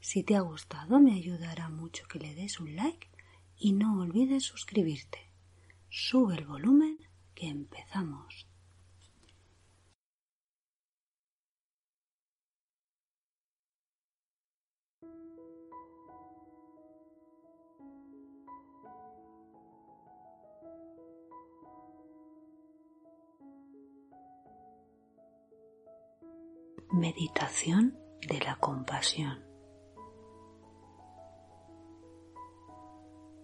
[0.00, 3.08] Si te ha gustado me ayudará mucho que le des un like
[3.58, 5.30] y no olvides suscribirte.
[5.90, 6.98] Sube el volumen
[7.34, 8.46] que empezamos.
[26.92, 29.49] Meditación de la compasión.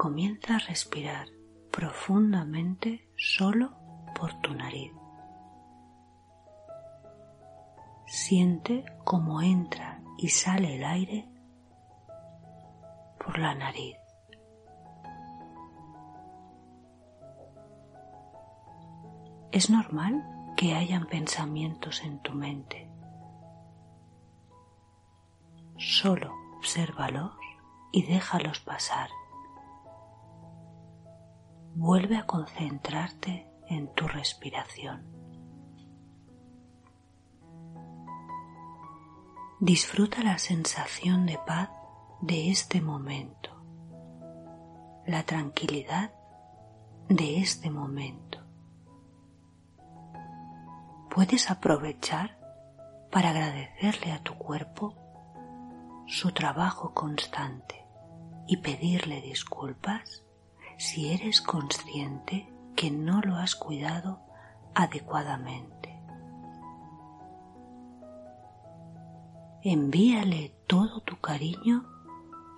[0.00, 1.28] Comienza a respirar
[1.70, 3.76] profundamente solo
[4.18, 4.90] por tu nariz.
[8.06, 11.28] Siente cómo entra y sale el aire
[13.22, 13.98] por la nariz.
[19.52, 20.24] Es normal
[20.56, 22.90] que hayan pensamientos en tu mente.
[25.76, 27.32] Solo obsérvalos
[27.92, 29.10] y déjalos pasar
[31.80, 35.02] vuelve a concentrarte en tu respiración.
[39.60, 41.70] Disfruta la sensación de paz
[42.20, 43.64] de este momento,
[45.06, 46.12] la tranquilidad
[47.08, 48.40] de este momento.
[51.08, 52.38] Puedes aprovechar
[53.10, 54.96] para agradecerle a tu cuerpo
[56.06, 57.86] su trabajo constante
[58.46, 60.24] y pedirle disculpas
[60.80, 64.22] si eres consciente que no lo has cuidado
[64.74, 65.94] adecuadamente.
[69.62, 71.84] Envíale todo tu cariño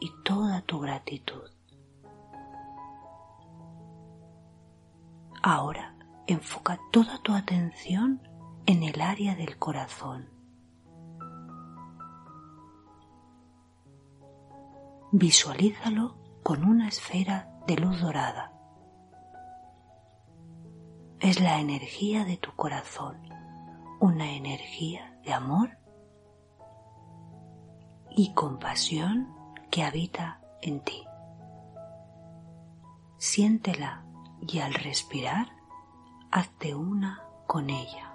[0.00, 1.50] y toda tu gratitud.
[5.43, 5.97] Ahora
[6.28, 8.22] enfoca toda tu atención
[8.66, 10.28] en el área del corazón.
[15.10, 18.53] Visualízalo con una esfera de luz dorada.
[21.21, 23.17] Es la energía de tu corazón,
[24.00, 25.78] una energía de amor
[28.11, 29.33] y compasión
[29.71, 31.05] que habita en ti.
[33.19, 34.05] Siéntela
[34.41, 35.53] y al respirar,
[36.33, 38.12] hazte una con ella.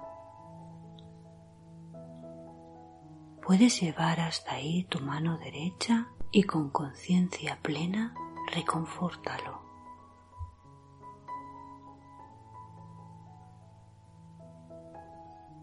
[3.41, 8.13] Puedes llevar hasta ahí tu mano derecha y con conciencia plena
[8.47, 9.61] reconfórtalo.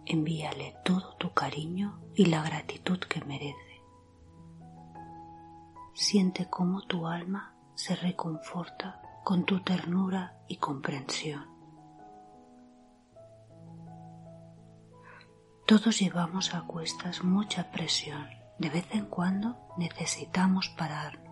[0.06, 3.83] Envíale todo tu cariño y la gratitud que merece.
[5.94, 11.47] Siente cómo tu alma se reconforta con tu ternura y comprensión.
[15.67, 18.28] Todos llevamos a cuestas mucha presión.
[18.59, 21.24] De vez en cuando necesitamos pararnos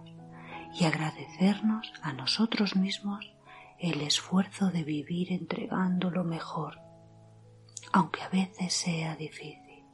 [0.75, 3.33] y agradecernos a nosotros mismos
[3.79, 6.79] el esfuerzo de vivir entregando lo mejor,
[7.93, 9.85] aunque a veces sea difícil.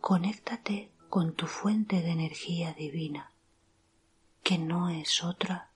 [0.00, 3.32] Conéctate con tu fuente de energía divina,
[4.42, 5.70] que no es otra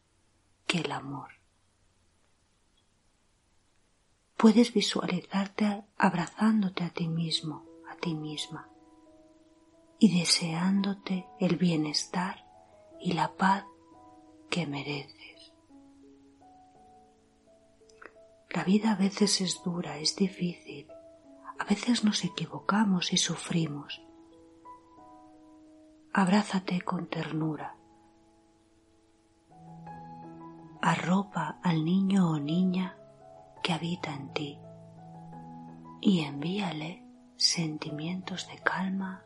[0.67, 1.31] que el amor.
[4.37, 8.69] Puedes visualizarte abrazándote a ti mismo, a ti misma
[9.99, 12.45] y deseándote el bienestar
[13.01, 13.65] y la paz
[14.51, 15.53] que mereces.
[18.51, 20.87] La vida a veces es dura, es difícil,
[21.59, 24.01] a veces nos equivocamos y sufrimos.
[26.13, 27.77] Abrázate con ternura.
[30.81, 32.97] Arropa al niño o niña
[33.63, 34.59] que habita en ti
[36.01, 37.03] y envíale
[37.37, 39.25] sentimientos de calma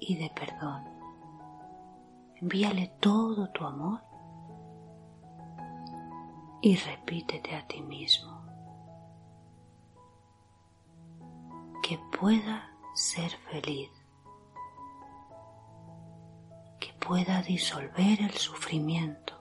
[0.00, 0.84] y de perdón.
[2.36, 4.00] Envíale todo tu amor
[6.62, 8.40] y repítete a ti mismo.
[11.82, 13.90] Que pueda ser feliz,
[16.78, 19.34] que pueda disolver el sufrimiento,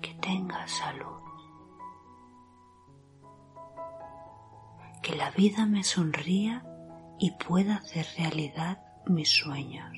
[0.00, 1.22] que tenga salud,
[5.02, 6.64] que la vida me sonría
[7.18, 9.96] y pueda hacer realidad mis sueños.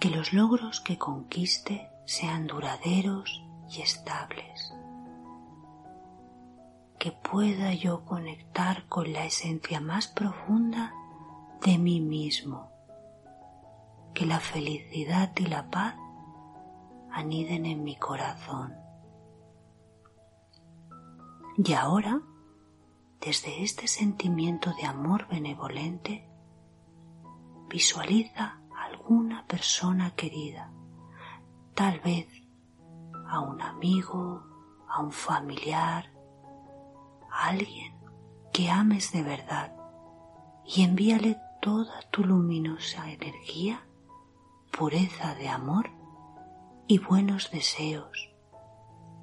[0.00, 4.74] Que los logros que conquiste sean duraderos y estables.
[6.98, 10.92] Que pueda yo conectar con la esencia más profunda
[11.64, 12.70] de mí mismo.
[14.14, 15.94] Que la felicidad y la paz
[17.12, 18.74] aniden en mi corazón.
[21.56, 22.22] Y ahora,
[23.20, 26.26] desde este sentimiento de amor benevolente,
[27.68, 30.72] visualiza a alguna persona querida,
[31.74, 32.28] tal vez
[33.28, 34.42] a un amigo,
[34.88, 36.10] a un familiar,
[37.30, 37.94] a alguien
[38.52, 39.76] que ames de verdad
[40.64, 43.86] y envíale toda tu luminosa energía,
[44.72, 45.90] pureza de amor
[46.86, 48.30] y buenos deseos.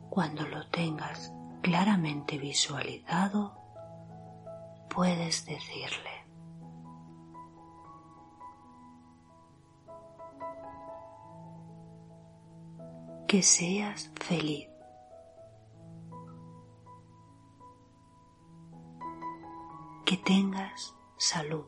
[0.10, 3.67] Cuando lo tengas claramente visualizado,
[4.90, 6.18] puedes decirle,
[13.28, 14.70] que seas feliz.
[20.06, 21.66] Que tengas salud.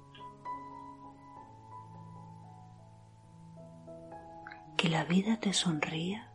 [4.78, 6.32] Que la vida te sonría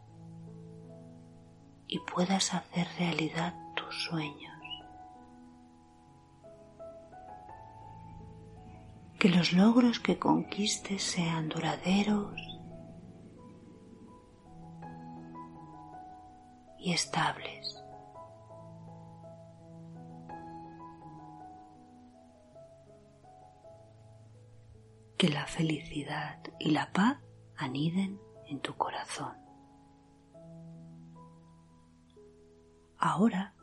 [1.87, 4.54] y puedas hacer realidad tus sueños.
[9.25, 12.39] Que los logros que conquistes sean duraderos
[16.79, 17.83] y estables.
[25.17, 27.17] Que la felicidad y la paz
[27.57, 29.39] aniden en tu corazón.
[32.99, 33.55] Ahora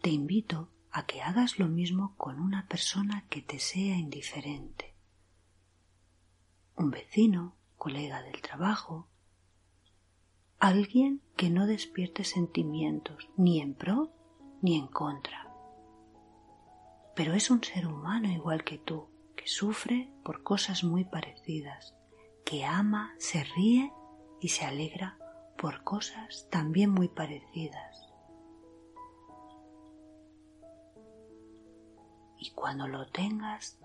[0.00, 4.89] te invito a que hagas lo mismo con una persona que te sea indiferente.
[6.76, 9.08] Un vecino, colega del trabajo,
[10.58, 14.10] alguien que no despierte sentimientos ni en pro
[14.62, 15.54] ni en contra.
[17.14, 21.94] Pero es un ser humano igual que tú, que sufre por cosas muy parecidas,
[22.44, 23.92] que ama, se ríe
[24.40, 25.18] y se alegra
[25.58, 28.10] por cosas también muy parecidas.
[32.40, 33.78] y cuando lo tengas,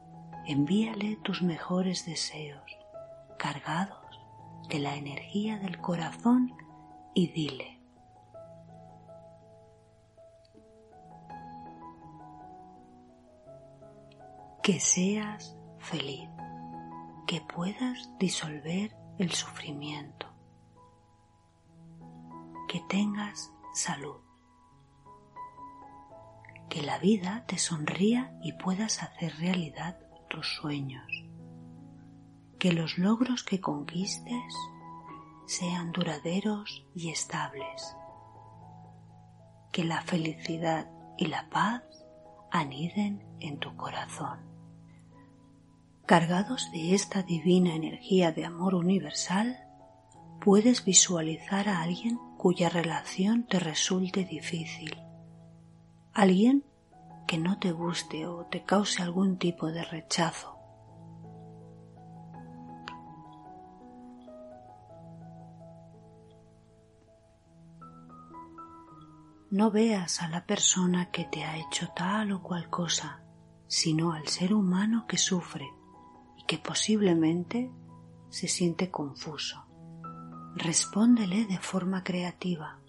[0.45, 2.77] envíale tus mejores deseos,
[3.37, 3.97] cargados
[4.69, 6.55] de la energía del corazón
[7.13, 7.79] y dile,
[14.61, 16.29] que seas feliz,
[17.27, 20.27] que puedas disolver el sufrimiento,
[22.67, 24.25] que tengas salud
[26.75, 29.97] que la vida te sonría y puedas hacer realidad
[30.35, 31.07] tus sueños,
[32.59, 34.53] que los logros que conquistes
[35.45, 37.95] sean duraderos y estables,
[39.71, 41.83] que la felicidad y la paz
[42.51, 44.39] aniden en tu corazón.
[46.05, 49.57] Cargados de esta divina energía de amor universal,
[50.41, 54.97] puedes visualizar a alguien cuya relación te resulte difícil.
[56.13, 56.65] Alguien
[57.25, 60.55] que no te guste o te cause algún tipo de rechazo.
[69.51, 73.21] No veas a la persona que te ha hecho tal o cual cosa,
[73.67, 75.69] sino al ser humano que sufre
[76.37, 77.71] y que posiblemente
[78.29, 79.65] se siente confuso.
[80.55, 82.79] Respóndele de forma creativa,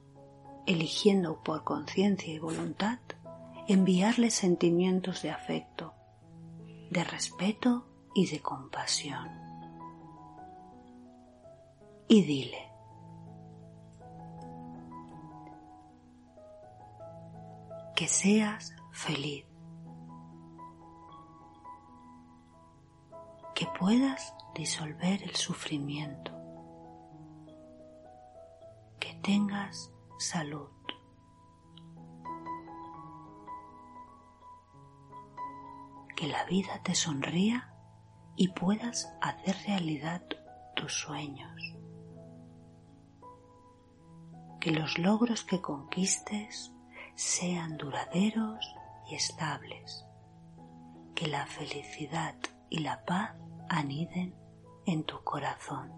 [0.66, 2.98] eligiendo por conciencia y voluntad
[3.68, 5.94] enviarle sentimientos de afecto,
[6.90, 9.28] de respeto y de compasión.
[12.08, 12.70] Y dile,
[17.96, 19.44] que seas feliz,
[23.54, 26.30] que puedas disolver el sufrimiento,
[29.00, 30.75] que tengas salud.
[36.16, 37.72] Que la vida te sonría
[38.36, 40.22] y puedas hacer realidad
[40.74, 41.76] tus sueños.
[44.60, 46.72] Que los logros que conquistes
[47.14, 48.74] sean duraderos
[49.08, 50.04] y estables.
[51.14, 52.34] Que la felicidad
[52.68, 53.36] y la paz
[53.68, 54.34] aniden
[54.86, 55.92] en tu corazón.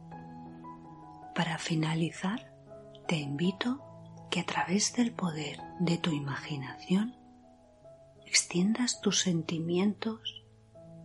[1.34, 2.52] Para finalizar,
[3.06, 3.84] te invito
[4.30, 7.17] que a través del poder de tu imaginación
[8.28, 10.44] extiendas tus sentimientos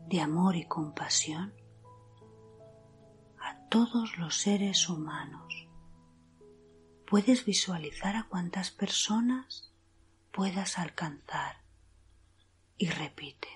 [0.10, 1.54] de amor y compasión
[3.40, 5.70] a todos los seres humanos.
[7.08, 9.72] Puedes visualizar a cuántas personas
[10.34, 11.64] puedas alcanzar
[12.78, 13.48] y repite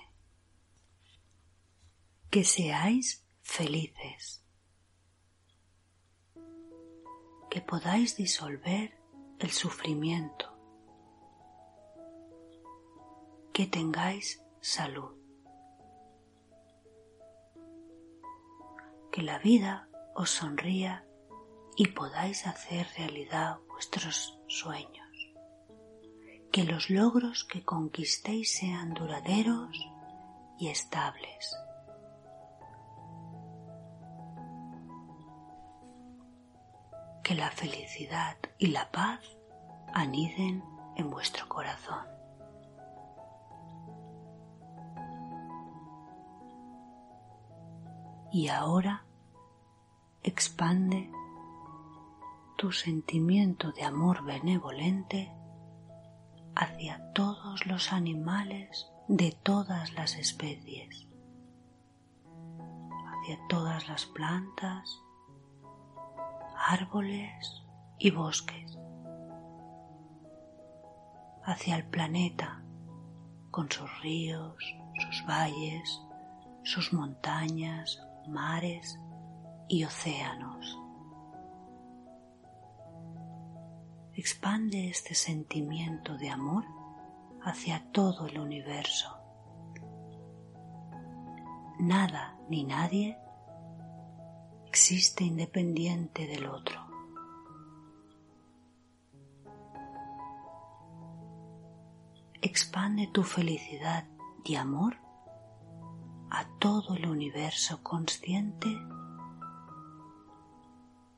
[2.30, 4.42] que seáis felices,
[7.50, 8.98] que podáis disolver
[9.40, 10.57] el sufrimiento,
[13.58, 15.16] que tengáis salud,
[19.10, 21.04] que la vida os sonría
[21.76, 25.34] y podáis hacer realidad vuestros sueños,
[26.52, 29.76] que los logros que conquistéis sean duraderos
[30.60, 31.58] y estables.
[37.24, 39.18] Que la felicidad y la paz
[39.94, 40.62] aniden
[40.94, 42.17] en vuestro corazón.
[48.30, 49.04] Y ahora
[50.22, 51.10] expande
[52.56, 55.32] tu sentimiento de amor benevolente
[56.54, 61.06] hacia todos los animales de todas las especies,
[63.06, 65.00] hacia todas las plantas,
[66.66, 67.62] árboles
[67.98, 68.76] y bosques,
[71.44, 72.62] hacia el planeta
[73.52, 74.56] con sus ríos,
[74.98, 76.02] sus valles,
[76.64, 79.00] sus montañas, mares
[79.68, 80.78] y océanos.
[84.14, 86.64] Expande este sentimiento de amor
[87.42, 89.16] hacia todo el universo.
[91.78, 93.16] Nada ni nadie
[94.66, 96.80] existe independiente del otro.
[102.42, 104.04] Expande tu felicidad
[104.44, 104.96] y amor
[106.38, 108.68] a todo el universo consciente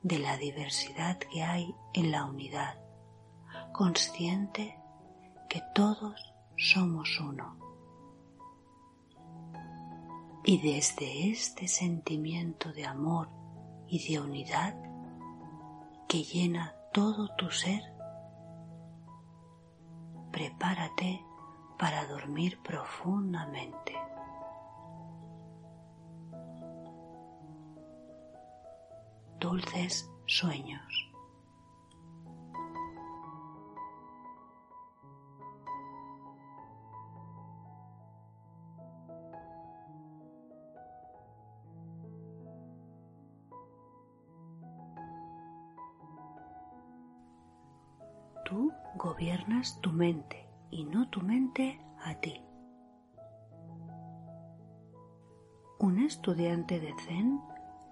[0.01, 2.81] de la diversidad que hay en la unidad,
[3.71, 4.81] consciente
[5.51, 7.59] que todos somos uno.
[10.43, 13.29] Y desde este sentimiento de amor
[13.89, 14.75] y de unidad
[16.09, 17.83] que llena todo tu ser,
[20.33, 21.23] prepárate
[21.79, 24.10] para dormir profundamente.
[29.51, 31.13] Dulces sueños.
[48.45, 52.41] Tú gobiernas tu mente y no tu mente a ti.
[55.81, 57.41] Un estudiante de Zen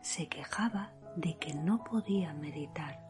[0.02, 3.00] se quejaba de que no podía meditar.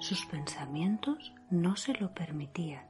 [0.00, 2.86] Sus pensamientos no se lo permitían.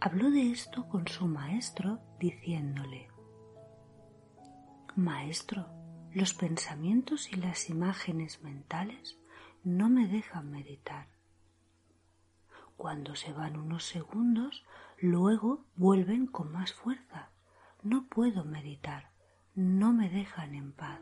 [0.00, 3.08] Habló de esto con su maestro diciéndole,
[4.96, 5.66] Maestro,
[6.12, 9.18] los pensamientos y las imágenes mentales
[9.64, 11.08] no me dejan meditar.
[12.76, 14.64] Cuando se van unos segundos,
[14.98, 17.30] luego vuelven con más fuerza.
[17.82, 19.10] No puedo meditar,
[19.54, 21.00] no me dejan en paz.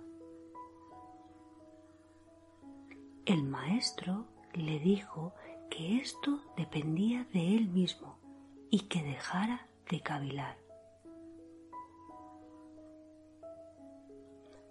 [3.24, 5.32] El maestro le dijo
[5.70, 8.18] que esto dependía de él mismo
[8.68, 10.58] y que dejara de cavilar.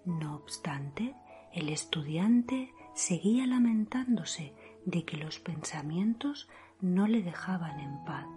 [0.04, 1.16] No obstante,
[1.54, 4.54] el estudiante seguía lamentándose
[4.86, 6.50] de que los pensamientos
[6.82, 8.28] no le dejaban en paz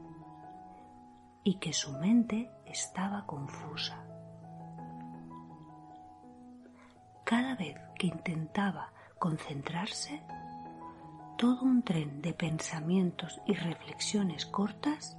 [1.43, 4.07] y que su mente estaba confusa.
[7.25, 8.94] Cada vez que intentaba
[9.25, 10.21] concentrarse,
[11.39, 15.17] todo un tren de pensamientos y reflexiones cortas,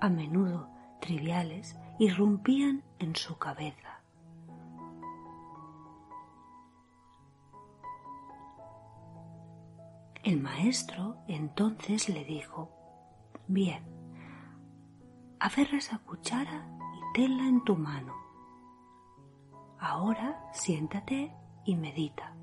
[0.00, 4.00] a menudo triviales, irrumpían en su cabeza.
[10.24, 12.70] El maestro entonces le dijo,
[13.48, 13.84] bien,
[15.40, 18.14] aferra esa cuchara y tenla en tu mano.
[19.78, 21.36] Ahora siéntate
[21.66, 22.34] y medita.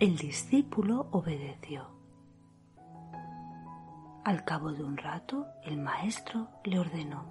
[0.00, 1.90] El discípulo obedeció.
[4.24, 7.24] Al cabo de un rato, el maestro le ordenó,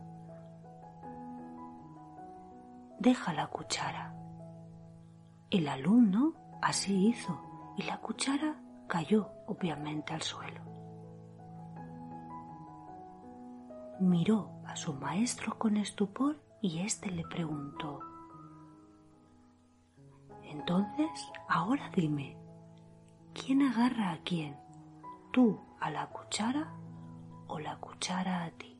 [2.99, 4.13] deja la cuchara.
[5.49, 7.39] El alumno Así hizo
[7.77, 10.61] y la cuchara cayó obviamente al suelo.
[13.99, 17.99] Miró a su maestro con estupor y éste le preguntó
[20.43, 22.37] Entonces, ahora dime,
[23.47, 24.57] ¿quién agarra a quién?
[25.31, 26.67] ¿Tú a la cuchara
[27.47, 28.76] o la cuchara a ti?